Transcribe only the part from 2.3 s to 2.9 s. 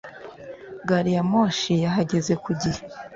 ku igihe